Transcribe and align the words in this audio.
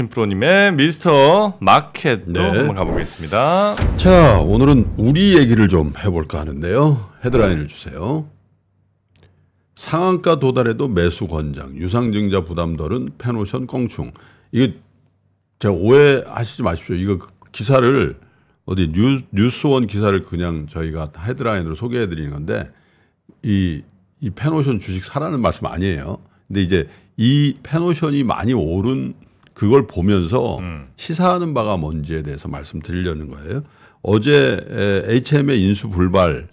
오스틴 0.00 0.08
프로님의 0.08 0.72
미스터 0.72 1.58
마켓도 1.60 2.32
네. 2.32 2.40
한번 2.40 2.74
가보겠습니다. 2.74 3.96
자, 3.98 4.40
오늘은 4.40 4.94
우리 4.96 5.36
얘기를 5.36 5.68
좀 5.68 5.92
해볼까 5.98 6.40
하는데요. 6.40 7.10
헤드라인을 7.24 7.68
주세요. 7.68 8.26
상한가 9.74 10.38
도달에도 10.40 10.88
매수 10.88 11.26
권장, 11.26 11.76
유상증자 11.76 12.44
부담 12.44 12.76
덜은 12.76 13.10
팬오션 13.18 13.66
껑충. 13.66 14.12
이게 14.52 14.76
제가 15.58 15.74
오해하시지 15.74 16.62
마십시오. 16.62 16.94
이거 16.96 17.18
그 17.18 17.28
기사를 17.52 18.18
어디 18.64 18.92
뉴, 18.92 19.20
뉴스원 19.32 19.86
기사를 19.86 20.22
그냥 20.22 20.66
저희가 20.66 21.08
헤드라인으로 21.18 21.74
소개해 21.74 22.08
드리는 22.08 22.30
건데 22.30 22.70
이, 23.42 23.82
이 24.20 24.30
팬오션 24.30 24.78
주식 24.78 25.04
사라는 25.04 25.40
말씀 25.40 25.66
아니에요. 25.66 26.18
근데 26.48 26.62
이제 26.62 26.88
이 27.16 27.54
페노션이 27.62 28.24
많이 28.24 28.54
오른 28.54 29.14
그걸 29.60 29.86
보면서 29.86 30.58
시사하는 30.96 31.52
바가 31.52 31.76
뭔지에 31.76 32.22
대해서 32.22 32.48
말씀드리려는 32.48 33.28
거예요. 33.28 33.62
어제 34.00 34.58
에, 35.06 35.14
HM의 35.16 35.60
인수 35.62 35.90
불발 35.90 36.48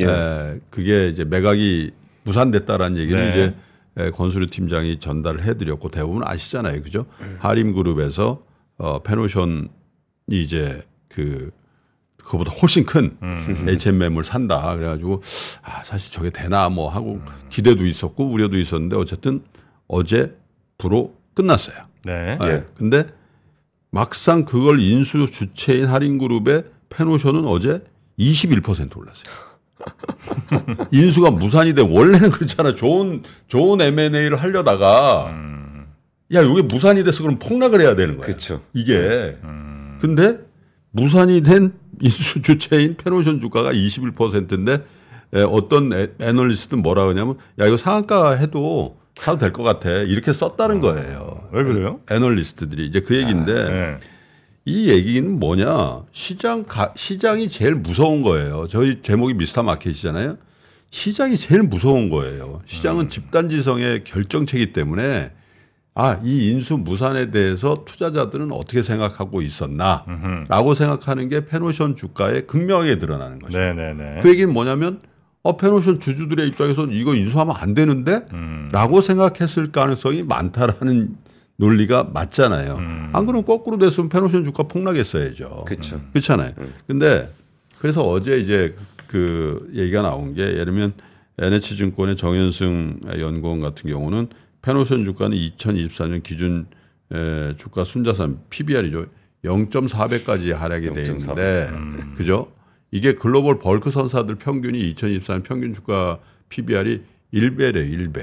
에, 0.00 0.60
그게 0.70 1.08
이제 1.08 1.24
매각이 1.24 1.90
무산됐다라는 2.22 2.96
얘기는 2.98 3.20
네. 3.20 3.30
이제 3.30 3.54
에, 3.96 4.10
권수리 4.10 4.46
팀장이 4.46 5.00
전달을 5.00 5.42
해드렸고 5.42 5.88
대부분 5.88 6.22
아시잖아요, 6.24 6.80
그죠? 6.84 7.06
하림그룹에서 7.40 8.44
어, 8.78 9.02
페노션이 9.02 9.66
이제 10.30 10.80
그 11.08 11.50
그거보다 12.18 12.52
훨씬 12.52 12.86
큰 12.86 13.16
H&M 13.66 13.98
매물 13.98 14.22
산다. 14.22 14.76
그래가지고 14.76 15.22
아 15.62 15.82
사실 15.82 16.12
저게 16.12 16.30
되나 16.30 16.68
뭐 16.68 16.88
하고 16.88 17.20
기대도 17.50 17.84
있었고 17.84 18.30
우려도 18.30 18.60
있었는데 18.60 18.94
어쨌든 18.94 19.42
어제 19.88 20.36
부로 20.78 21.23
끝났어요. 21.34 21.76
네. 22.04 22.38
아, 22.40 22.48
예. 22.48 22.64
근데 22.76 23.06
막상 23.90 24.44
그걸 24.44 24.80
인수 24.80 25.26
주체인 25.30 25.86
할인그룹의 25.86 26.64
페노션은 26.88 27.44
어제 27.46 27.82
21% 28.18 28.96
올랐어요. 28.96 29.34
인수가 30.92 31.30
무산이 31.30 31.74
돼 31.74 31.82
원래는 31.82 32.30
그렇잖아. 32.30 32.74
좋은 32.74 33.22
좋은 33.48 33.80
M&A를 33.80 34.36
하려다가 34.36 35.32
야 36.32 36.40
이게 36.42 36.62
무산이 36.62 37.04
돼서 37.04 37.22
그럼 37.22 37.38
폭락을 37.38 37.80
해야 37.80 37.94
되는 37.94 38.16
거야. 38.16 38.26
그쵸. 38.26 38.62
이게 38.72 39.36
근데 40.00 40.38
무산이 40.90 41.42
된 41.42 41.72
인수 42.00 42.42
주체인 42.42 42.96
팬오션 42.96 43.40
주가가 43.40 43.72
21%인데 43.72 44.84
어떤 45.48 45.92
애, 45.92 46.08
애널리스트는 46.20 46.82
뭐라 46.82 47.02
그러냐면 47.04 47.36
야 47.58 47.66
이거 47.66 47.76
상한가 47.76 48.32
해도 48.32 48.96
사도 49.16 49.38
될 49.38 49.52
것 49.52 49.62
같아 49.62 49.90
이렇게 49.90 50.32
썼다는 50.32 50.80
거예요. 50.80 51.48
왜 51.52 51.62
그래요? 51.64 52.00
애널리스트들이 52.10 52.86
이제 52.86 53.00
그 53.00 53.16
얘기인데 53.16 53.70
네. 53.70 53.96
이 54.64 54.88
얘기는 54.88 55.30
뭐냐 55.38 56.02
시장 56.12 56.64
가, 56.64 56.92
시장이 56.96 57.48
제일 57.48 57.74
무서운 57.74 58.22
거예요. 58.22 58.66
저희 58.68 59.02
제목이 59.02 59.34
미스터 59.34 59.62
마켓이잖아요. 59.62 60.36
시장이 60.90 61.36
제일 61.36 61.62
무서운 61.62 62.08
거예요. 62.08 62.60
시장은 62.66 63.08
집단지성의 63.08 64.04
결정체이기 64.04 64.72
때문에 64.72 65.32
아, 65.96 66.18
이 66.24 66.50
인수 66.50 66.78
무산에 66.78 67.30
대해서 67.30 67.84
투자자들은 67.86 68.50
어떻게 68.52 68.82
생각하고 68.82 69.42
있었나라고 69.42 70.74
생각하는 70.74 71.28
게 71.28 71.46
팬오션 71.46 71.94
주가에 71.94 72.40
극명하게 72.42 72.98
드러나는 72.98 73.38
거죠. 73.38 73.56
네네네. 73.58 74.20
그 74.22 74.28
얘기는 74.30 74.52
뭐냐면 74.52 75.00
어, 75.44 75.56
팬오션 75.58 76.00
주주들의 76.00 76.48
입장에서는 76.48 76.94
이거 76.94 77.14
인수하면 77.14 77.54
안 77.56 77.74
되는데? 77.74 78.26
라고 78.72 79.00
생각했을 79.02 79.70
가능성이 79.70 80.22
많다라는 80.22 81.16
논리가 81.56 82.04
맞잖아요. 82.12 82.76
안 83.12 83.26
그러면 83.26 83.44
거꾸로 83.44 83.78
됐으면 83.78 84.08
팬오션 84.08 84.42
주가 84.44 84.64
폭락했어야죠. 84.64 85.64
그렇죠. 85.68 86.00
그렇잖아요. 86.12 86.52
근데 86.86 87.28
그래서 87.78 88.02
어제 88.02 88.38
이제 88.38 88.74
그 89.06 89.70
얘기가 89.74 90.00
나온 90.02 90.34
게 90.34 90.42
예를 90.42 90.64
들면 90.64 90.94
NH증권의 91.38 92.16
정현승 92.16 93.00
연구원 93.18 93.60
같은 93.60 93.90
경우는 93.90 94.28
팬오션 94.62 95.04
주가는 95.04 95.36
2024년 95.36 96.22
기준 96.22 96.66
에, 97.12 97.54
주가 97.58 97.84
순자산 97.84 98.38
PBR이죠. 98.48 99.06
0.4배까지 99.44 100.54
하락이 100.54 100.88
돼0.4 100.88 101.10
있는데 101.10 101.68
그죠? 102.16 102.48
이게 102.94 103.14
글로벌 103.14 103.58
벌크 103.58 103.90
선사들 103.90 104.36
평균이 104.36 104.94
2024년 104.94 105.42
평균 105.42 105.74
주가 105.74 106.20
PBR이 106.48 107.02
1배래 107.34 107.90
1배. 107.90 108.20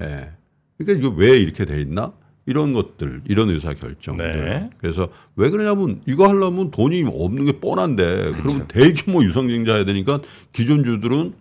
예. 0.00 0.30
그러니까 0.78 0.98
이거 0.98 1.14
왜 1.14 1.38
이렇게 1.38 1.66
돼 1.66 1.82
있나? 1.82 2.14
이런 2.46 2.72
것들, 2.72 3.20
이런 3.26 3.50
의사 3.50 3.74
결정들. 3.74 4.44
네. 4.44 4.70
그래서 4.78 5.10
왜 5.36 5.50
그러냐면 5.50 6.00
이거 6.06 6.26
하려면 6.26 6.70
돈이 6.70 7.04
없는 7.06 7.44
게 7.44 7.60
뻔한데 7.60 8.32
그러면 8.40 8.66
대규모 8.68 9.22
유상증자 9.22 9.74
해야 9.74 9.84
되니까 9.84 10.20
기존 10.54 10.82
주들은 10.82 11.34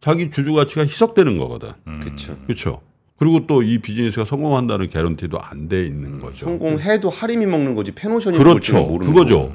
자기 0.00 0.30
주주 0.30 0.54
가치가 0.54 0.82
희석되는 0.82 1.36
거거든. 1.36 1.72
그렇죠. 2.00 2.38
그렇죠. 2.46 2.80
그리고 3.18 3.46
또 3.46 3.62
이 3.62 3.78
비즈니스가 3.78 4.24
성공한다는 4.24 4.88
개런티도 4.88 5.38
안 5.38 5.68
돼 5.68 5.84
있는 5.84 6.18
거죠. 6.18 6.46
성공해도 6.46 7.10
하림이 7.10 7.44
먹는 7.44 7.74
거지 7.74 7.92
팬오션이 7.92 8.38
그렇죠. 8.38 8.82
모르는 8.84 9.12
그거죠. 9.12 9.54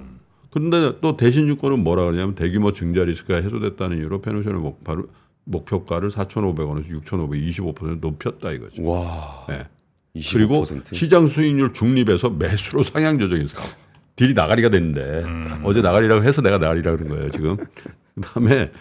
그런데 0.50 0.98
또 1.02 1.16
대신증권은 1.16 1.84
뭐라 1.84 2.06
그러냐면 2.06 2.36
대규모 2.36 2.74
증자 2.74 3.04
리스크가 3.04 3.42
해소됐다는 3.42 3.98
이유로 3.98 4.22
팬오션의 4.22 4.60
목표를, 4.60 5.04
목표가를 5.44 6.10
4,500원에서 6.10 7.04
6,525% 7.04 8.00
높였다 8.00 8.52
이거죠. 8.52 8.84
와. 8.84 9.46
네. 9.48 9.68
25%. 10.16 10.34
그리고 10.34 10.66
시장 10.96 11.28
수익률 11.28 11.74
중립에서 11.74 12.32
매수로 12.32 12.84
상향 12.84 13.20
조정해서 13.20 13.58
딜이 14.16 14.34
나가리가 14.34 14.70
됐는데 14.70 15.24
어제 15.64 15.82
나가리라고 15.82 16.24
해서 16.24 16.42
내가 16.42 16.58
나가리라 16.58 16.96
그런 16.96 17.10
거예요 17.10 17.32
지금. 17.32 17.58
그다음에 18.16 18.72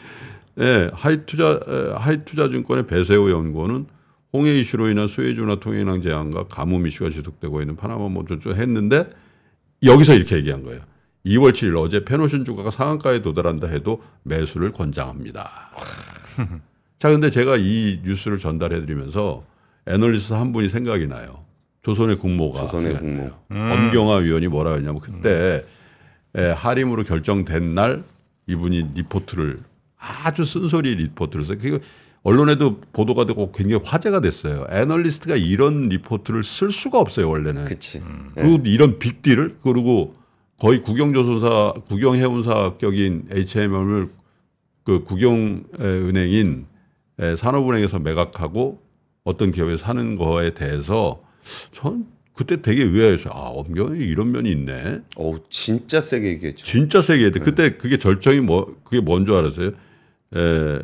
예, 0.59 0.91
하이 0.93 1.25
투자 1.27 1.61
에, 1.69 1.93
하이 1.97 2.25
투자증권의 2.25 2.87
배세호 2.87 3.31
연구원은 3.31 3.87
홍해 4.33 4.59
이슈로 4.59 4.89
인한 4.89 5.07
수혜주 5.07 5.45
나 5.45 5.61
통행량 5.61 6.03
제한과 6.03 6.49
가뭄 6.49 6.87
이슈가 6.87 7.11
지속되고 7.11 7.61
있는 7.61 7.77
파나마 7.77 8.09
모조조 8.09 8.55
했는데 8.55 9.09
여기서 9.83 10.15
이렇게 10.15 10.37
얘기한 10.37 10.65
거예요. 10.65 10.81
2월 11.29 11.53
7일 11.53 11.77
어제 11.79 12.05
팬오션 12.05 12.45
주가가 12.45 12.71
상한가에 12.71 13.21
도달한다 13.23 13.69
해도 13.69 14.03
매수를 14.23 14.73
권장합니다. 14.73 15.71
자, 16.99 17.11
근데 17.11 17.31
제가 17.31 17.57
이 17.59 18.01
뉴스를 18.05 18.39
전달해 18.39 18.81
드리면서 18.81 19.45
애널리스트 19.87 20.33
한 20.33 20.53
분이 20.53 20.69
생각이 20.69 21.07
나요. 21.07 21.45
조선의 21.83 22.17
국모가 22.17 22.63
조선의 22.63 22.99
국모. 22.99 23.19
나요. 23.19 23.73
엄경아 23.73 24.17
위원이 24.17 24.49
뭐라 24.49 24.71
그랬냐면 24.73 25.01
그때 25.01 25.65
에, 26.35 26.51
하림으로 26.51 27.05
결정된 27.05 27.75
날 27.75 28.05
이분이 28.47 28.91
리포트를 28.95 29.61
아주 29.97 30.45
쓴소리 30.45 30.95
리포트를 30.97 31.45
써요. 31.45 31.59
그 31.61 31.81
언론에도 32.23 32.81
보도가 32.93 33.27
되고 33.27 33.53
굉장히 33.53 33.83
화제가 33.85 34.21
됐어요. 34.21 34.67
애널리스트가 34.71 35.37
이런 35.37 35.89
리포트를 35.89 36.43
쓸 36.43 36.73
수가 36.73 36.99
없어요 36.99 37.31
원래는. 37.31 37.65
그치. 37.65 38.03
그리고 38.35 38.61
이런 38.67 38.99
빅딜을 38.99 39.57
그리고 39.63 40.15
거의 40.59 40.83
국영조선사 40.83 41.75
국영해운사격인 41.89 43.29
HMM을 43.33 44.11
그 44.85 45.05
국영은행인 45.05 46.67
에, 47.21 47.37
산업은행에서 47.37 47.99
매각하고 48.01 48.81
어떤 49.25 49.51
기업에 49.51 49.77
사는 49.77 50.17
거에 50.17 50.55
대해서 50.55 51.23
전 51.73 52.07
그때 52.33 52.63
되게 52.63 52.83
의아했어요. 52.85 53.33
아 53.35 53.49
엄경이 53.49 53.99
이런 53.99 54.31
면이 54.33 54.51
있네. 54.51 55.01
어우 55.17 55.41
진짜 55.49 56.01
세게 56.01 56.29
얘기했죠. 56.29 56.65
진짜 56.65 57.03
세게 57.03 57.27
했대. 57.27 57.41
그때 57.41 57.77
그게 57.77 57.97
절정이 57.99 58.41
뭐 58.41 58.77
그게 58.85 59.01
뭔 59.01 59.27
줄 59.27 59.35
알았어요? 59.35 59.69
에, 60.37 60.79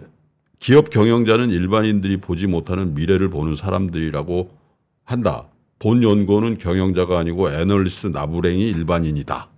기업 0.59 0.91
경영자는 0.91 1.51
일반인들이 1.51 2.19
보지 2.19 2.47
못하는 2.47 2.95
미래를 2.95 3.29
보는 3.31 3.55
사람들이라고 3.55 4.51
한다. 5.05 5.49
본 5.79 6.03
연구는 6.03 6.59
경영자가 6.59 7.19
아니고 7.19 7.51
애널리스트 7.53 8.07
나부랭이 8.09 8.69
일반인이다. 8.71 9.51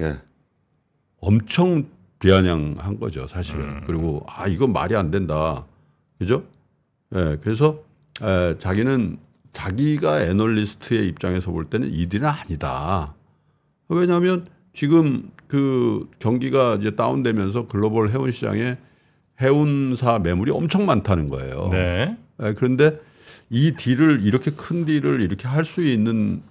예. 0.00 0.16
엄청 1.20 1.86
비아냥한 2.20 2.98
거죠, 2.98 3.26
사실은. 3.28 3.82
그리고 3.86 4.24
아 4.28 4.46
이건 4.46 4.72
말이 4.72 4.96
안 4.96 5.10
된다, 5.10 5.64
그죠? 6.18 6.44
예, 7.14 7.38
그래서 7.42 7.80
에, 8.22 8.56
자기는 8.58 9.18
자기가 9.52 10.22
애널리스트의 10.22 11.06
입장에서 11.08 11.50
볼 11.50 11.64
때는 11.64 11.92
이들은 11.92 12.26
아니다. 12.26 13.14
왜냐하면 13.88 14.46
지금 14.74 15.30
그 15.46 16.08
경기가 16.18 16.76
이제 16.76 16.94
다운되면서 16.94 17.66
글로벌 17.66 18.10
해운 18.10 18.30
시장에 18.30 18.76
해운사 19.40 20.18
매물이 20.18 20.50
엄청 20.50 20.86
많다는 20.86 21.28
거예요. 21.28 21.68
네. 21.72 22.16
예, 22.42 22.52
그런데 22.54 23.00
이 23.50 23.72
딜을 23.76 24.22
이렇게 24.26 24.50
큰 24.50 24.84
딜을 24.84 25.22
이렇게 25.22 25.48
할 25.48 25.64
수 25.64 25.82
있는 25.84 26.42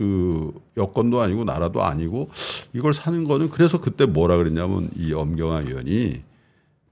그 0.00 0.54
여건도 0.78 1.20
아니고 1.20 1.44
나라도 1.44 1.84
아니고 1.84 2.30
이걸 2.72 2.94
사는 2.94 3.22
거는 3.24 3.50
그래서 3.50 3.82
그때 3.82 4.06
뭐라 4.06 4.38
그랬냐면 4.38 4.88
이 4.96 5.12
엄경아 5.12 5.60
위원이 5.60 6.22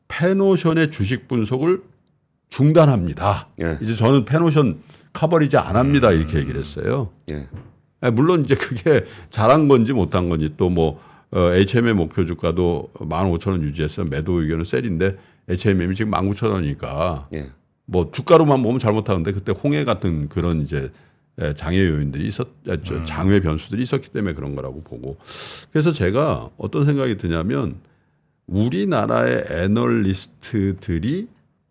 팬오션의 0.08 0.90
주식 0.90 1.26
분석을 1.26 1.82
중단합니다. 2.50 3.48
예. 3.62 3.78
이제 3.80 3.94
저는 3.94 4.26
팬오션 4.26 4.80
coverage 5.14 5.56
안 5.56 5.76
합니다. 5.76 6.12
이렇게 6.12 6.36
얘기를 6.36 6.60
했어요. 6.60 7.08
예. 7.30 7.46
예, 8.04 8.10
물론 8.10 8.44
이제 8.44 8.54
그게 8.54 9.06
잘한 9.30 9.68
건지 9.68 9.94
못한 9.94 10.28
건지 10.28 10.52
또뭐 10.58 11.00
어, 11.30 11.38
HMM의 11.54 11.94
목표 11.94 12.26
주가도 12.26 12.90
15,000원 12.92 13.62
유지해서 13.62 14.04
매도 14.04 14.42
의견은 14.42 14.64
셀인데 14.64 15.16
HM이 15.48 15.94
지금 15.94 16.12
19,000원이니까 16.12 17.24
예. 17.32 17.46
뭐 17.86 18.10
주가로만 18.12 18.62
보면 18.62 18.78
잘못하는데 18.78 19.32
그때 19.32 19.52
홍해 19.52 19.84
같은 19.84 20.28
그런 20.28 20.60
이제 20.60 20.76
예, 20.84 20.90
장애 21.54 21.78
요인들이 21.86 22.26
있었 22.26 22.48
아, 22.68 22.76
저 22.82 23.02
장외 23.04 23.40
변수들이 23.40 23.82
있었기 23.82 24.08
때문에 24.10 24.34
그런 24.34 24.54
거라고 24.56 24.82
보고 24.82 25.16
그래서 25.72 25.92
제가 25.92 26.50
어떤 26.56 26.84
생각이 26.84 27.16
드냐면 27.16 27.76
우리나라의 28.46 29.44
애널리스트들이 29.50 31.28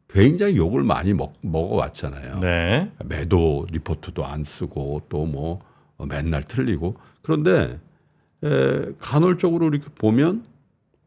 굉장히 0.09 0.55
욕을 0.55 0.83
많이 0.83 1.13
먹, 1.13 1.33
먹어왔잖아요. 1.41 2.39
네. 2.39 2.91
매도 3.05 3.67
리포트도 3.71 4.25
안 4.25 4.43
쓰고 4.43 5.03
또 5.09 5.25
뭐 5.25 5.59
맨날 6.07 6.43
틀리고 6.43 6.95
그런데 7.21 7.79
에, 8.43 8.85
간헐적으로 8.99 9.67
이렇게 9.67 9.85
보면 9.95 10.45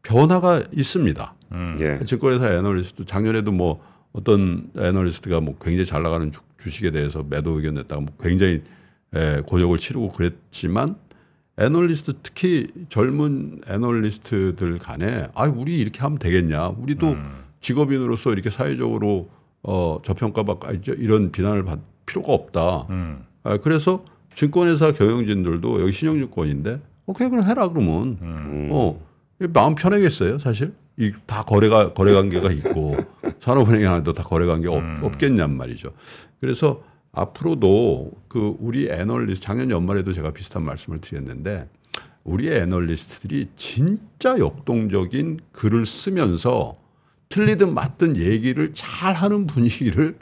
변화가 0.03 0.63
있습니다. 0.73 1.33
음. 1.53 1.75
예. 1.79 1.99
증권회사 2.05 2.53
애널리스트 2.53 3.05
작년에도 3.05 3.51
뭐 3.51 3.81
어떤 4.11 4.69
애널리스트가 4.77 5.39
뭐 5.39 5.55
굉장히 5.61 5.85
잘 5.85 6.03
나가는 6.03 6.29
주, 6.31 6.41
주식에 6.63 6.91
대해서 6.91 7.23
매도 7.23 7.51
의견 7.51 7.75
냈다가 7.75 8.01
뭐 8.01 8.13
굉장히 8.19 8.61
에, 9.13 9.41
곤욕을 9.41 9.77
치르고 9.77 10.11
그랬지만 10.13 10.95
애널리스트 11.57 12.13
특히 12.23 12.67
젊은 12.89 13.61
애널리스트들 13.67 14.79
간에 14.79 15.27
아 15.35 15.45
우리 15.45 15.79
이렇게 15.79 15.99
하면 16.01 16.17
되겠냐 16.17 16.69
우리도 16.69 17.15
직업인으로서 17.59 18.31
이렇게 18.31 18.49
사회적으로 18.49 19.29
어 19.63 19.99
저평가받고 20.03 20.67
아, 20.67 20.71
이런 20.97 21.31
비난을 21.31 21.63
받을 21.65 21.83
필요가 22.05 22.33
없다. 22.33 22.87
음. 22.89 23.25
아, 23.43 23.57
그래서 23.57 24.03
증권회사 24.33 24.93
경영진들도 24.93 25.81
여기 25.81 25.91
신용증권인데 25.91 26.81
오케이 27.05 27.29
그럼 27.29 27.45
해라 27.45 27.67
그러면 27.69 28.17
음. 28.21 28.69
어 28.71 28.99
마음 29.53 29.75
편하겠어요 29.75 30.39
사실 30.39 30.73
이 31.01 31.11
다 31.25 31.43
거래가 31.43 31.93
거래 31.93 32.13
관계가 32.13 32.51
있고 32.51 32.95
산업은행 33.41 33.87
안에도 33.91 34.13
다 34.13 34.23
거래 34.23 34.45
관계 34.45 34.67
없, 34.67 34.81
없겠냔 35.03 35.55
말이죠. 35.57 35.91
그래서 36.39 36.83
앞으로도 37.11 38.11
그 38.27 38.55
우리 38.59 38.87
애널리스트 38.89 39.45
작년 39.45 39.69
연말에도 39.69 40.13
제가 40.13 40.31
비슷한 40.31 40.63
말씀을 40.63 41.01
드렸는데 41.01 41.67
우리 42.23 42.49
애널리스트들이 42.49 43.49
진짜 43.55 44.37
역동적인 44.37 45.39
글을 45.51 45.85
쓰면서 45.85 46.77
틀리든 47.29 47.73
맞든 47.73 48.17
얘기를 48.17 48.71
잘 48.73 49.13
하는 49.15 49.47
분위기를 49.47 50.17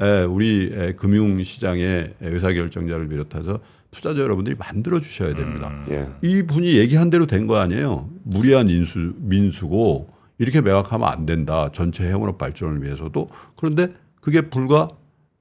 에, 0.00 0.22
우리 0.24 0.70
에, 0.74 0.92
금융시장의 0.94 2.14
의사결정자를 2.20 3.08
비롯해서 3.08 3.60
투자자 3.90 4.20
여러분들이 4.20 4.56
만들어 4.58 5.00
주셔야 5.00 5.34
됩니다. 5.34 5.70
예. 5.90 6.06
이 6.22 6.42
분이 6.42 6.76
얘기한 6.76 7.08
대로 7.08 7.26
된 7.26 7.46
거 7.46 7.56
아니에요. 7.56 8.10
무리한 8.24 8.68
인수 8.68 9.14
민수고 9.18 10.08
이렇게 10.38 10.60
매각하면 10.60 11.08
안 11.08 11.26
된다. 11.26 11.70
전체 11.72 12.06
해운업 12.06 12.38
발전을 12.38 12.82
위해서도 12.82 13.30
그런데 13.56 13.94
그게 14.20 14.42
불과 14.42 14.88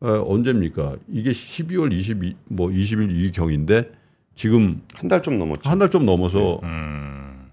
어, 0.01 0.23
언제입니까? 0.27 0.97
이게 1.09 1.31
12월 1.31 1.91
22, 1.93 2.35
뭐 2.49 2.67
20일 2.69 3.11
이 3.11 3.31
경인데 3.31 3.91
지금 4.35 4.81
한 4.95 5.07
달 5.09 5.21
좀 5.21 5.39
넘었죠. 5.39 5.69
한 5.69 5.79
달 5.79 5.89
좀 5.89 6.05
넘어서 6.05 6.59
음. 6.63 7.49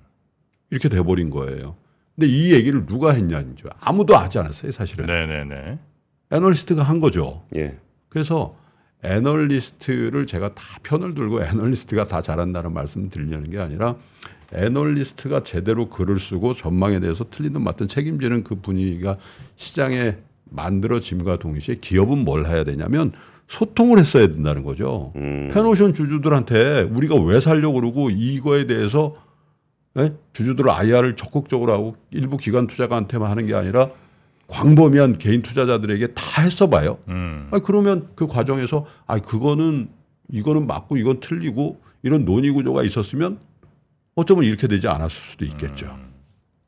이렇게 0.70 0.88
돼버린 0.88 1.30
거예요. 1.30 1.76
근데 2.14 2.26
이 2.28 2.52
얘기를 2.52 2.84
누가 2.86 3.12
했냐죠. 3.12 3.68
아무도 3.80 4.16
하지 4.16 4.38
않았어요, 4.38 4.70
사실은. 4.72 5.06
네네네. 5.06 5.78
애널리스트가 6.32 6.82
한 6.82 6.98
거죠. 7.00 7.44
예. 7.56 7.78
그래서 8.08 8.56
애널리스트를 9.04 10.26
제가 10.26 10.54
다 10.54 10.62
편을 10.82 11.14
들고 11.14 11.42
애널리스트가 11.42 12.06
다 12.06 12.20
잘한다는 12.22 12.72
말씀 12.72 13.08
드리려는 13.08 13.50
게 13.50 13.58
아니라 13.58 13.96
애널리스트가 14.54 15.44
제대로 15.44 15.88
글을 15.88 16.18
쓰고 16.18 16.54
전망에 16.54 17.00
대해서 17.00 17.24
틀리든 17.28 17.62
맞든 17.62 17.88
책임지는 17.88 18.44
그 18.44 18.56
분위기가 18.56 19.16
시장에 19.56 20.16
만들어짐과 20.50 21.38
동시에 21.38 21.76
기업은 21.80 22.18
뭘 22.18 22.46
해야 22.46 22.64
되냐면 22.64 23.12
소통을 23.48 23.98
했어야 23.98 24.28
된다는 24.28 24.62
거죠. 24.62 25.12
음. 25.16 25.50
팬오션 25.52 25.94
주주들한테 25.94 26.82
우리가 26.82 27.16
왜 27.16 27.40
살려고 27.40 27.80
그러고 27.80 28.10
이거에 28.10 28.66
대해서 28.66 29.14
예? 29.98 30.14
주주들 30.32 30.70
IR을 30.70 31.16
적극적으로 31.16 31.72
하고 31.72 31.96
일부 32.10 32.38
기관 32.38 32.66
투자가한테만 32.66 33.30
하는 33.30 33.46
게 33.46 33.54
아니라 33.54 33.88
광범위한 34.46 35.18
개인 35.18 35.42
투자자들에게 35.42 36.08
다 36.08 36.42
했어 36.42 36.68
봐요. 36.68 36.98
음. 37.08 37.48
아 37.50 37.58
그러면 37.58 38.08
그 38.14 38.26
과정에서 38.26 38.86
아 39.06 39.18
그거는 39.18 39.88
이거는 40.30 40.66
맞고 40.66 40.96
이건 40.96 41.20
틀리고 41.20 41.80
이런 42.02 42.24
논의 42.24 42.50
구조가 42.50 42.84
있었으면 42.84 43.38
어쩌면 44.14 44.44
이렇게 44.44 44.66
되지 44.68 44.88
않았을 44.88 45.10
수도 45.10 45.44
있겠죠. 45.44 45.98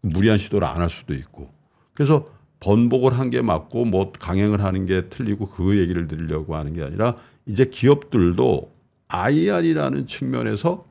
무리한 0.01 0.39
시도를 0.39 0.67
안 0.67 0.81
할 0.81 0.89
수도 0.91 1.15
있고. 1.15 1.51
그래서 1.95 2.27
번복을 2.61 3.19
한 3.19 3.31
게 3.31 3.43
맞고 3.43 3.85
뭐 3.85 4.13
강행을 4.13 4.63
하는 4.63 4.87
게 4.87 5.09
틀리고 5.09 5.47
그 5.49 5.79
얘기를 5.79 6.07
드리려고 6.09 6.57
하는 6.57 6.73
게 6.73 6.83
아니라 6.83 7.17
이제 7.47 7.67
기업들도 7.67 8.73
IR이라는 9.09 10.07
측면에서 10.07 10.87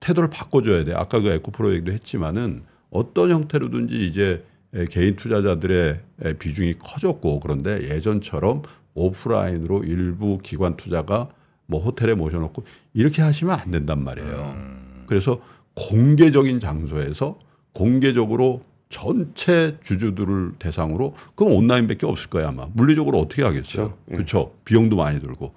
태도를 0.00 0.30
바꿔줘야 0.30 0.84
돼. 0.84 0.94
아까 0.94 1.20
그 1.20 1.28
에코프로 1.28 1.74
얘기도 1.74 1.92
했지만은 1.92 2.62
어떤 2.90 3.30
형태로든지 3.30 4.06
이제 4.06 4.44
에, 4.72 4.86
개인 4.86 5.16
투자자들의 5.16 6.00
에, 6.24 6.32
비중이 6.34 6.74
커졌고 6.78 7.40
그런데 7.40 7.82
예전처럼 7.90 8.62
오프라인으로 8.94 9.84
일부 9.84 10.38
기관 10.38 10.76
투자가 10.76 11.28
뭐 11.66 11.80
호텔에 11.82 12.14
모셔놓고 12.14 12.64
이렇게 12.94 13.20
하시면 13.22 13.54
안 13.58 13.70
된단 13.70 14.02
말이에요. 14.02 14.89
그래서 15.10 15.40
공개적인 15.74 16.60
장소에서 16.60 17.36
공개적으로 17.72 18.62
전체 18.90 19.76
주주들을 19.82 20.52
대상으로 20.60 21.14
그건 21.34 21.52
온라인밖에 21.52 22.06
없을 22.06 22.30
거야 22.30 22.50
아마 22.50 22.68
물리적으로 22.74 23.18
어떻게 23.18 23.42
하겠어요? 23.42 23.88
그렇죠. 23.88 23.98
예. 24.10 24.14
그렇죠. 24.14 24.52
비용도 24.64 24.94
많이 24.94 25.20
들고 25.20 25.52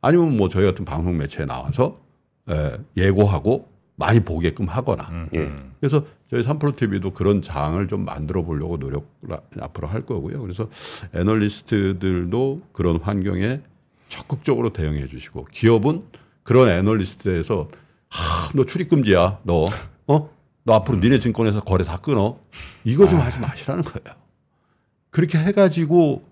아니면 0.00 0.36
뭐 0.36 0.48
저희 0.48 0.64
같은 0.64 0.84
방송 0.84 1.16
매체에 1.16 1.46
나와서 1.46 2.00
에, 2.50 2.78
예고하고 2.96 3.68
많이 3.94 4.18
보게끔 4.18 4.66
하거나 4.66 5.08
예. 5.34 5.54
그래서 5.78 6.04
저희 6.28 6.42
3프로 6.42 6.74
TV도 6.74 7.12
그런 7.12 7.42
장을 7.42 7.86
좀 7.86 8.04
만들어 8.04 8.42
보려고 8.42 8.76
노력을 8.76 9.06
앞으로 9.60 9.86
할 9.86 10.04
거고요. 10.04 10.40
그래서 10.40 10.68
애널리스트들도 11.14 12.62
그런 12.72 12.96
환경에 12.96 13.60
적극적으로 14.08 14.72
대응해 14.72 15.06
주시고 15.06 15.44
기업은 15.52 16.02
그런 16.42 16.70
애널리스트에서 16.70 17.68
하, 18.08 18.50
너 18.54 18.64
출입 18.64 18.88
금지야. 18.88 19.40
너 19.44 19.66
어? 20.06 20.30
너 20.64 20.74
앞으로 20.74 20.98
니네 20.98 21.18
증권에서 21.18 21.60
거래 21.60 21.84
다 21.84 21.96
끊어. 21.98 22.38
이거 22.84 23.06
좀 23.06 23.18
하지 23.20 23.38
마시라는 23.38 23.84
거예요. 23.84 24.16
그렇게 25.10 25.38
해 25.38 25.52
가지고 25.52 26.24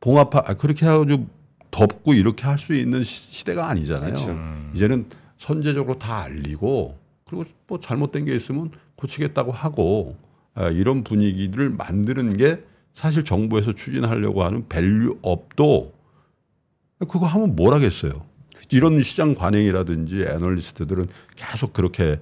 봉합하 0.00 0.42
아, 0.46 0.54
그렇게 0.54 0.86
해 0.86 0.90
가지고 0.90 1.26
덮고 1.70 2.14
이렇게 2.14 2.44
할 2.46 2.58
수 2.58 2.74
있는 2.74 3.02
시- 3.04 3.34
시대가 3.34 3.68
아니잖아요. 3.68 4.14
그렇죠. 4.14 4.36
이제는 4.74 5.06
선제적으로 5.38 5.98
다 5.98 6.22
알리고 6.22 6.98
그리고 7.26 7.44
뭐 7.66 7.78
잘못된 7.80 8.24
게 8.24 8.34
있으면 8.34 8.70
고치겠다고 8.96 9.52
하고 9.52 10.16
아, 10.54 10.68
이런 10.68 11.04
분위기를 11.04 11.68
만드는 11.70 12.36
게 12.38 12.62
사실 12.94 13.24
정부에서 13.24 13.72
추진하려고 13.74 14.42
하는 14.42 14.66
value 14.68 15.37
up도 15.37 15.92
그거 17.08 17.26
하면 17.26 17.54
뭘 17.54 17.74
하겠어요. 17.74 18.24
이런 18.70 19.02
시장 19.02 19.34
관행이라든지 19.34 20.22
애널리스트들은 20.22 21.08
계속 21.36 21.72
그렇게 21.72 22.18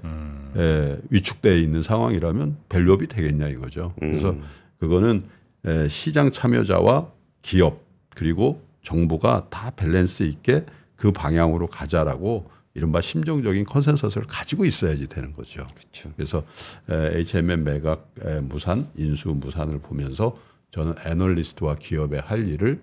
에, 0.56 0.98
위축되어 1.10 1.54
있는 1.56 1.82
상황이라면 1.82 2.56
value 2.68 2.92
up이 2.92 3.06
되겠냐 3.06 3.48
이거죠. 3.48 3.94
그래서 3.98 4.36
그거는 4.78 5.24
에, 5.66 5.88
시장 5.88 6.30
참여자와 6.32 7.08
기업 7.42 7.80
그리고 8.14 8.62
정부가 8.82 9.46
다 9.50 9.70
밸런스 9.70 10.24
있게 10.24 10.64
그 10.96 11.10
방향으로 11.12 11.66
가자라고 11.66 12.50
이른바 12.74 13.00
심정적인 13.00 13.64
consensus를 13.64 14.26
가지고 14.26 14.64
있어야지 14.64 15.06
되는 15.06 15.32
거죠. 15.32 15.66
그렇죠. 15.74 16.10
그래서 16.16 16.44
에, 16.90 17.18
HMM 17.18 17.64
매각 17.64 18.12
에, 18.22 18.40
무산, 18.40 18.88
인수 18.96 19.28
무산을 19.28 19.78
보면서 19.78 20.36
저는 20.72 20.94
애널리스트와 21.06 21.76
기업의 21.76 22.20
할 22.20 22.48
일을 22.48 22.80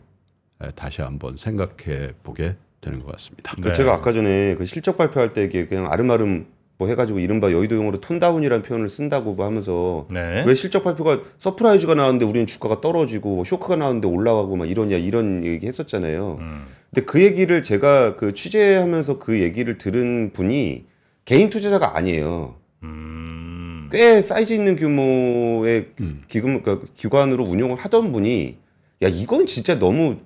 에, 0.61 0.71
다시 0.71 1.01
한번 1.01 1.35
생각해 1.35 2.13
보게 2.23 2.55
되는 2.81 3.01
것 3.01 3.11
같습니다. 3.13 3.55
그 3.55 3.67
네. 3.67 3.71
제가 3.71 3.93
아까 3.93 4.11
전에 4.11 4.55
그 4.55 4.65
실적 4.65 4.97
발표할 4.97 5.33
때 5.33 5.43
이게 5.43 5.65
그냥 5.67 5.91
알음알음 5.91 6.47
뭐 6.77 6.87
해가지고 6.87 7.19
이른바 7.19 7.51
여의도용어로 7.51 8.01
tone 8.01 8.18
down이라는 8.18 8.63
표현을 8.63 8.89
쓴다고 8.89 9.35
뭐 9.35 9.45
하면서 9.45 10.07
네. 10.09 10.43
왜 10.47 10.55
실적 10.55 10.83
발표가 10.83 11.21
surprise가 11.37 11.93
나왔는데 11.93 12.25
우리는 12.25 12.47
주가가 12.47 12.81
떨어지고 12.81 13.35
뭐 13.35 13.45
쇼크가 13.45 13.75
나왔는데 13.75 14.07
올라가고 14.07 14.55
막 14.57 14.67
이러냐 14.67 14.97
이런 14.97 15.45
얘기 15.45 15.67
했었잖아요. 15.67 16.37
음. 16.41 16.65
근데 16.89 17.05
그 17.05 17.21
얘기를 17.21 17.61
제가 17.61 18.15
그 18.15 18.33
취재하면서 18.33 19.19
그 19.19 19.39
얘기를 19.41 19.77
들은 19.77 20.31
분이 20.33 20.85
개인 21.23 21.51
투자자가 21.51 21.95
아니에요. 21.95 22.55
음. 22.81 23.87
꽤 23.91 24.19
사이즈 24.19 24.53
있는 24.53 24.75
규모의 24.75 25.89
기금 26.27 26.63
그러니까 26.63 26.87
기관으로 26.95 27.43
운영을 27.43 27.75
하던 27.75 28.11
분이 28.11 28.57
야 29.03 29.07
이건 29.07 29.45
진짜 29.45 29.77
너무 29.77 30.17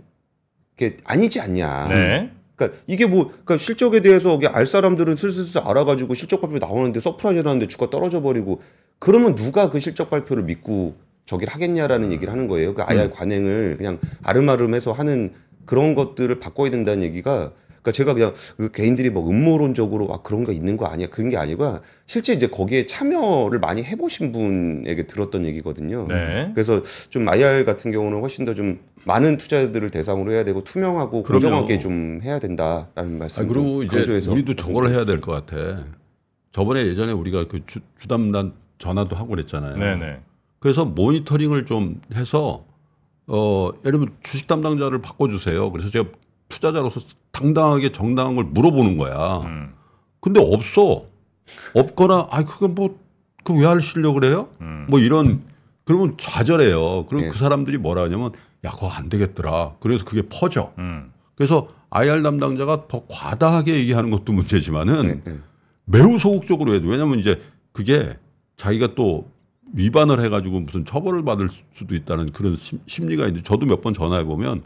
이게 0.77 0.95
아니지 1.03 1.41
않냐. 1.41 1.87
네. 1.89 2.31
그러니까 2.55 2.79
이게 2.87 3.05
뭐 3.05 3.27
그러니까 3.27 3.57
실적에 3.57 3.99
대해서 3.99 4.39
알 4.49 4.65
사람들은 4.65 5.15
슬슬슬 5.15 5.61
알아가지고 5.61 6.13
실적 6.13 6.41
발표 6.41 6.57
나오는데 6.57 6.99
surprise 6.99 7.41
나는데 7.41 7.67
주가 7.67 7.89
떨어져 7.89 8.21
버리고 8.21 8.61
그러면 8.99 9.35
누가 9.35 9.69
그 9.69 9.79
실적 9.79 10.09
발표를 10.09 10.43
믿고 10.43 10.95
저기를 11.25 11.53
하겠냐라는 11.53 12.11
얘기를 12.11 12.31
하는 12.31 12.47
거예요. 12.47 12.73
그 12.73 12.81
IR 12.83 13.09
관행을 13.09 13.77
그냥 13.77 13.99
알음알음해서 14.23 14.91
하는 14.91 15.33
그런 15.65 15.93
것들을 15.95 16.39
바꿔야 16.39 16.69
된다는 16.69 17.03
얘기가 17.03 17.51
그러니까 17.67 17.91
제가 17.91 18.13
그냥 18.13 18.33
그 18.57 18.71
개인들이 18.71 19.09
뭐 19.09 19.29
음모론적으로 19.29 20.11
아 20.11 20.21
그런 20.21 20.43
거 20.43 20.51
있는 20.51 20.77
거 20.77 20.85
아니야 20.87 21.07
그런 21.07 21.29
게 21.29 21.37
아니고 21.37 21.79
실제 22.05 22.33
이제 22.33 22.47
거기에 22.47 22.85
참여를 22.85 23.59
많이 23.59 23.83
해보신 23.83 24.31
분에게 24.31 25.03
들었던 25.03 25.45
얘기거든요. 25.45 26.05
네. 26.07 26.51
그래서 26.53 26.81
좀 27.09 27.27
IR 27.27 27.65
같은 27.65 27.91
경우는 27.91 28.21
훨씬 28.21 28.45
더 28.45 28.53
좀 28.53 28.79
많은 29.05 29.37
투자자들을 29.37 29.89
대상으로 29.91 30.31
해야 30.31 30.43
되고 30.43 30.63
투명하고 30.63 31.23
그럼요. 31.23 31.41
공정하게 31.41 31.79
좀 31.79 32.19
해야 32.23 32.39
된다라는 32.39 33.17
말씀 33.19 33.47
그리고 33.47 33.63
좀 33.65 33.83
이제 33.83 33.97
강조해서 33.97 34.31
우리도 34.31 34.55
저거를 34.55 34.89
해야 34.91 35.05
될 35.05 35.21
것 35.21 35.31
같아. 35.45 35.83
저번에 36.51 36.85
예전에 36.87 37.11
우리가 37.11 37.47
그 37.47 37.65
주, 37.65 37.79
주담단 37.99 38.53
전화도 38.79 39.15
하고 39.15 39.29
그랬잖아요. 39.29 39.75
네네. 39.75 40.19
그래서 40.59 40.85
모니터링을 40.85 41.65
좀 41.65 42.01
해서 42.13 42.65
어 43.27 43.69
예를 43.85 43.99
들면 43.99 44.15
주식 44.23 44.47
담당자를 44.47 45.01
바꿔주세요. 45.01 45.71
그래서 45.71 45.89
제가 45.89 46.09
투자자로서 46.49 47.01
당당하게 47.31 47.91
정당한 47.91 48.35
걸 48.35 48.45
물어보는 48.45 48.97
거야. 48.97 49.39
음. 49.45 49.73
근데 50.19 50.39
없어. 50.41 51.05
없거나 51.75 52.27
아 52.31 52.43
그건 52.43 52.73
뭐그 52.73 53.59
왜 53.59 53.65
하시려고 53.65 54.15
그래요? 54.19 54.47
음. 54.61 54.87
뭐 54.89 54.99
이런 54.99 55.43
그러면 55.83 56.15
좌절해요. 56.17 57.05
그럼 57.07 57.23
예. 57.25 57.27
그 57.29 57.37
사람들이 57.37 57.77
뭐라 57.77 58.03
하냐면 58.03 58.31
야 58.65 58.69
그거 58.71 58.89
안 58.89 59.09
되겠더라. 59.09 59.75
그래서 59.79 60.03
그게 60.05 60.23
퍼져. 60.29 60.73
음. 60.77 61.11
그래서 61.35 61.67
IR 61.89 62.23
담당자가 62.23 62.87
더 62.87 63.03
과다하게 63.07 63.75
얘기하는 63.75 64.09
것도 64.09 64.33
문제지만은 64.33 65.21
네, 65.23 65.31
네. 65.31 65.37
매우 65.85 66.17
소극적으로 66.17 66.73
해도 66.73 66.87
왜냐하면 66.87 67.19
이제 67.19 67.41
그게 67.71 68.17
자기가 68.57 68.95
또 68.95 69.29
위반을 69.73 70.19
해가지고 70.23 70.61
무슨 70.61 70.85
처벌을 70.85 71.23
받을 71.23 71.49
수도 71.73 71.95
있다는 71.95 72.31
그런 72.31 72.55
심, 72.55 72.79
심리가 72.87 73.23
있는데 73.27 73.43
저도 73.43 73.65
몇 73.65 73.81
번 73.81 73.93
전화해 73.93 74.23
보면 74.23 74.63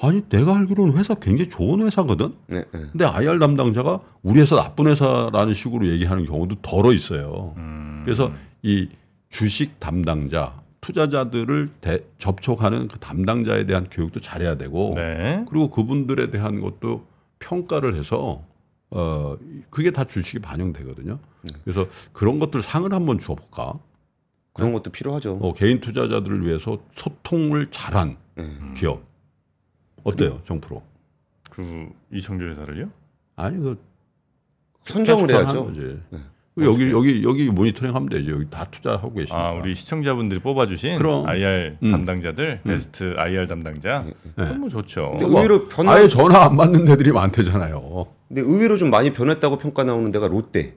아니 0.00 0.22
내가 0.28 0.56
알기로는 0.56 0.96
회사 0.96 1.14
굉장히 1.14 1.48
좋은 1.50 1.82
회사거든. 1.82 2.34
네, 2.46 2.64
네. 2.72 2.80
근데 2.92 3.04
IR 3.04 3.38
담당자가 3.38 4.00
우리 4.22 4.40
회사 4.40 4.54
나쁜 4.56 4.86
회사라는 4.86 5.54
식으로 5.54 5.88
얘기하는 5.88 6.24
경우도 6.26 6.56
덜어 6.62 6.92
있어요. 6.92 7.54
음. 7.56 8.02
그래서 8.04 8.32
이 8.62 8.88
주식 9.28 9.78
담당자 9.80 10.60
투자자들을 10.80 11.70
대- 11.80 12.04
접촉하는 12.18 12.88
그 12.88 12.98
담당자에 12.98 13.66
대한 13.66 13.88
교육도 13.90 14.20
잘해야 14.20 14.56
되고 14.56 14.92
네. 14.94 15.44
그리고 15.48 15.70
그분들에 15.70 16.30
대한 16.30 16.60
것도 16.60 17.06
평가를 17.40 17.94
해서 17.94 18.44
어 18.90 19.36
그게 19.70 19.90
다 19.90 20.04
주식이 20.04 20.38
반영되거든요. 20.40 21.18
그래서 21.64 21.86
그런 22.12 22.38
것들 22.38 22.62
상을 22.62 22.90
한번 22.92 23.18
줘볼까? 23.18 23.78
그런 24.52 24.72
것도 24.72 24.90
필요하죠. 24.90 25.34
어, 25.40 25.52
개인 25.52 25.80
투자자들을 25.80 26.44
위해서 26.46 26.78
소통을 26.94 27.70
잘한 27.70 28.16
네. 28.36 28.50
기업 28.76 29.02
어때요, 30.04 30.40
정프로? 30.44 30.82
그 31.50 31.88
이청조 32.12 32.46
회사를요? 32.46 32.90
아니 33.36 33.58
그 33.58 33.80
선정을 34.84 35.30
해야죠. 35.30 35.66
거지. 35.66 36.00
그 36.10 36.20
여기 36.64 36.90
여기 36.90 37.22
여기 37.22 37.44
모니터링 37.50 37.94
하면 37.94 38.08
되죠. 38.08 38.32
여기 38.32 38.46
다 38.50 38.66
투자하고 38.70 39.12
계시니까. 39.14 39.38
아 39.38 39.52
우리 39.52 39.74
시청자분들이 39.74 40.40
뽑아주신 40.40 40.98
그럼. 40.98 41.26
IR 41.26 41.76
음. 41.82 41.90
담당자들 41.90 42.60
베스트 42.64 43.14
IR 43.16 43.46
담당자 43.48 44.04
네. 44.04 44.12
그럼 44.34 44.60
뭐 44.60 44.68
좋죠. 44.68 45.10
근데 45.12 45.26
의외로 45.26 45.68
변화 45.68 45.94
아예 45.94 46.08
전화 46.08 46.44
안 46.44 46.56
받는 46.56 46.84
데들이 46.84 47.12
많대잖아요. 47.12 48.06
근데 48.28 48.40
의외로 48.42 48.76
좀 48.76 48.90
많이 48.90 49.10
변했다고 49.12 49.58
평가 49.58 49.84
나오는 49.84 50.10
데가 50.12 50.28
롯데. 50.28 50.76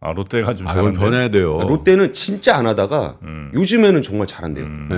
아 0.00 0.12
롯데가 0.12 0.54
좀 0.54 0.68
아, 0.68 0.74
잘한데. 0.74 0.98
변해야 0.98 1.28
돼요. 1.28 1.58
롯데는 1.68 2.12
진짜 2.12 2.56
안 2.56 2.66
하다가 2.66 3.18
음. 3.22 3.50
요즘에는 3.54 4.00
정말 4.02 4.26
잘한대요. 4.28 4.64
음. 4.64 4.88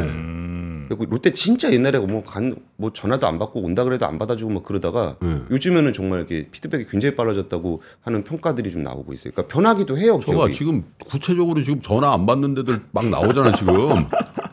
그리고 0.96 1.06
롯데 1.06 1.30
진짜 1.30 1.72
옛날에 1.72 1.98
뭐간뭐 1.98 2.92
전화도 2.92 3.26
안 3.26 3.38
받고 3.38 3.62
온다 3.62 3.84
그래도 3.84 4.06
안 4.06 4.18
받아주고 4.18 4.50
막 4.52 4.62
그러다가 4.64 5.16
네. 5.22 5.40
요즘에는 5.50 5.92
정말 5.92 6.18
이렇게 6.18 6.48
피드백이 6.50 6.86
굉장히 6.90 7.14
빨라졌다고 7.14 7.82
하는 8.00 8.24
평가들이 8.24 8.70
좀 8.70 8.82
나오고 8.82 9.12
있어요. 9.12 9.32
그러니까 9.32 9.52
변하기도 9.54 9.96
해요. 9.98 10.20
저가 10.24 10.38
기업이. 10.38 10.52
지금 10.52 10.84
구체적으로 11.06 11.62
지금 11.62 11.80
전화 11.80 12.12
안 12.12 12.26
받는 12.26 12.54
데들 12.54 12.80
막 12.90 13.08
나오잖아 13.08 13.52
지금. 13.52 14.06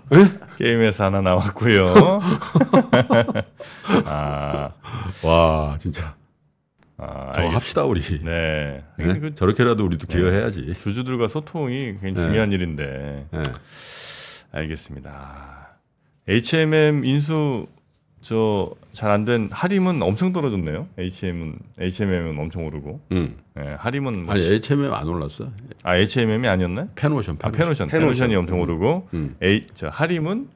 게임에서 0.57 1.05
하나 1.05 1.21
나왔고요. 1.21 1.93
아, 4.05 4.71
와 5.23 5.77
진짜 5.79 6.15
아 6.97 7.31
저 7.35 7.45
합시다 7.47 7.85
우리. 7.85 8.01
네. 8.01 8.83
네? 8.97 9.19
그 9.19 9.35
저렇게라도 9.35 9.85
우리도 9.85 10.07
기여해야지. 10.07 10.75
주주들과 10.81 11.27
소통이 11.27 11.97
굉장히 12.01 12.13
네. 12.15 12.21
중요한 12.23 12.51
일인데 12.51 13.27
네. 13.31 13.41
알겠습니다. 14.51 15.66
HMM 16.27 17.05
인수 17.05 17.67
저 18.21 18.73
잘 18.93 19.11
안 19.11 19.25
된 19.25 19.47
하림은 19.51 20.01
엄청 20.01 20.33
떨어졌네요. 20.33 20.87
HMM은 20.97 21.53
HMM은 21.79 22.39
엄청 22.39 22.65
오르고 22.65 22.99
음. 23.11 23.37
네, 23.53 23.75
하림은 23.77 24.25
뭐 24.25 24.33
아니 24.33 24.41
시- 24.41 24.53
HMM 24.55 24.91
안 24.91 25.07
올랐어. 25.07 25.51
아 25.83 25.95
HMM이 25.95 26.47
아니었나요? 26.47 26.89
팬오션. 26.95 27.37
아 27.43 27.51
팬오션. 27.51 27.87
팬오션 27.87 27.87
팬오션이 27.87 28.29
팬오션. 28.33 28.37
엄청 28.39 28.61
오르고 28.61 29.07
음. 29.13 29.35
A 29.43 29.67
저 29.75 29.87
하림은 29.89 30.47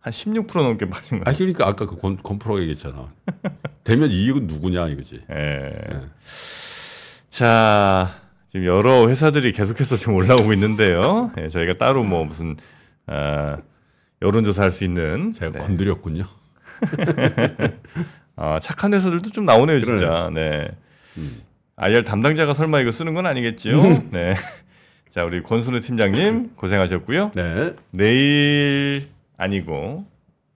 한 0.00 0.12
16% 0.12 0.54
넘게 0.62 0.90
빠진 0.90 1.18
거예요. 1.18 1.24
아 1.26 1.32
그러니까 1.36 1.66
아까 1.66 1.86
그 1.86 1.96
건, 1.96 2.18
건프로가 2.22 2.60
얘기했잖아. 2.60 3.10
되면 3.82 4.10
이익은 4.10 4.46
누구냐 4.46 4.88
이거지. 4.88 5.22
예. 5.30 5.72
자, 7.30 8.20
지금 8.52 8.66
여러 8.66 9.08
회사들이 9.08 9.52
계속해서 9.52 9.96
좀 9.96 10.14
올라오고 10.14 10.52
있는데요. 10.52 11.32
예, 11.38 11.48
저희가 11.48 11.74
따로 11.78 12.04
뭐 12.04 12.24
무슨 12.24 12.56
아, 13.06 13.58
여론조사 14.22 14.62
할 14.62 14.70
수 14.70 14.84
있는 14.84 15.32
제가 15.32 15.52
네. 15.52 15.58
건드렸군요. 15.58 16.24
아, 18.36 18.58
착한 18.60 18.92
회사들도 18.94 19.30
좀 19.30 19.44
나오네요, 19.44 19.80
진짜. 19.80 20.30
네. 20.34 20.68
음. 21.16 21.42
IR 21.76 22.04
담당자가 22.04 22.54
설마 22.54 22.80
이거 22.80 22.92
쓰는 22.92 23.14
건 23.14 23.26
아니겠지요? 23.26 23.82
네. 24.10 24.34
자, 25.10 25.24
우리 25.24 25.42
권순우 25.42 25.80
팀장님 25.80 26.54
고생하셨고요. 26.56 27.32
네. 27.34 27.74
내일 27.90 29.08
아니고 29.36 30.06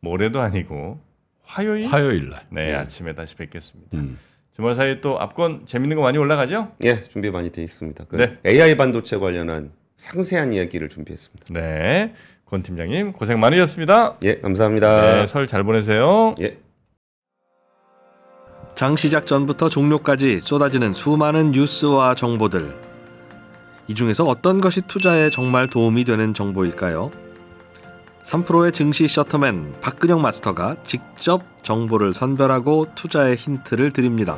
모레도 0.01 0.41
아니고 0.41 1.01
화요일 1.43 1.87
화요일 1.87 2.29
날. 2.31 2.43
네, 2.51 2.75
아침에 2.75 3.15
다시 3.15 3.35
뵙겠습니다. 3.37 3.97
음. 3.97 4.19
주말 4.55 4.75
사이에 4.75 5.01
또 5.01 5.19
앞건 5.19 5.65
재밌는 5.67 5.97
거 5.97 6.03
많이 6.03 6.19
올라가죠? 6.19 6.73
예, 6.85 7.03
준비 7.03 7.31
많이 7.31 7.51
돼 7.51 7.63
있습니다. 7.63 8.05
그 8.09 8.17
네. 8.17 8.39
AI 8.47 8.77
반도체 8.77 9.17
관련한 9.17 9.73
상세한 9.97 10.53
이야기를 10.53 10.89
준비했습니다. 10.89 11.47
네. 11.51 12.15
권 12.51 12.63
팀장님 12.63 13.13
고생 13.13 13.39
많으셨습니다. 13.41 14.17
예, 14.25 14.41
감사합니다. 14.41 15.21
네, 15.21 15.27
설 15.29 15.47
잘 15.47 15.63
보내세요. 15.65 16.35
예. 16.41 16.59
장 18.75 18.97
시작 18.97 19.27
전부터 19.27 19.69
종료까지 19.69 20.41
쏟아지는 20.41 20.93
수많은 20.93 21.53
뉴스와 21.53 22.15
정보들. 22.15 22.75
이 23.87 23.95
중에서 23.95 24.25
어떤 24.25 24.61
것이 24.61 24.81
투자에 24.83 25.31
정말 25.31 25.69
도움이 25.69 26.05
되는 26.05 26.35
정보일까요? 26.35 27.11
3프로의 28.25 28.73
증시 28.73 29.09
셔터맨 29.09 29.75
박근영 29.81 30.21
마스터가 30.23 30.77
직접 30.85 31.43
정보를 31.63 32.15
선별하고 32.15 32.87
투자의 32.95 33.37
힌트를 33.37 33.93
드립니다. 33.93 34.37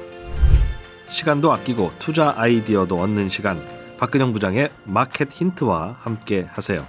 시간도 1.08 1.52
아끼고 1.52 1.92
투자 1.98 2.32
아이디어도 2.36 2.96
얻는 2.98 3.28
시간. 3.28 3.62
박근영 3.98 4.32
부장의 4.32 4.70
마켓 4.84 5.30
힌트와 5.30 5.96
함께 6.00 6.46
하세요. 6.52 6.84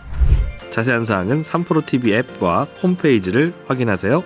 자세한 0.73 1.05
사항은 1.05 1.43
3프로 1.43 1.85
TV 1.85 2.15
앱과 2.15 2.63
홈페이지를 2.81 3.53
확인하세요. 3.67 4.23